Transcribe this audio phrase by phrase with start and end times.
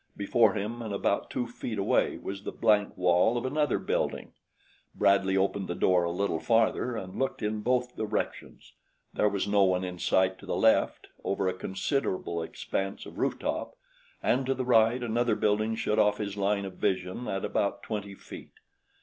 [0.17, 4.33] Before him and about two feet away was the blank wall of another building.
[4.95, 8.73] Bradley opened the door a little farther and looked in both directions.
[9.13, 13.37] There was no one in sight to the left over a considerable expanse of roof
[13.37, 13.75] top,
[14.23, 18.15] and to the right another building shut off his line of vision at about twenty
[18.15, 18.53] feet.